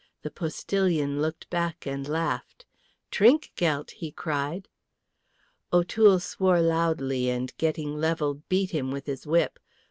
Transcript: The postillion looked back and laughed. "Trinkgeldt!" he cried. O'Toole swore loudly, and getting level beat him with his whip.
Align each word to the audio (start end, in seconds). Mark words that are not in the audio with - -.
The 0.23 0.31
postillion 0.31 1.21
looked 1.21 1.47
back 1.51 1.85
and 1.85 2.07
laughed. 2.07 2.65
"Trinkgeldt!" 3.11 3.91
he 3.91 4.11
cried. 4.11 4.67
O'Toole 5.71 6.19
swore 6.19 6.59
loudly, 6.59 7.29
and 7.29 7.55
getting 7.57 7.95
level 8.01 8.41
beat 8.49 8.71
him 8.71 8.89
with 8.89 9.05
his 9.05 9.27
whip. 9.27 9.59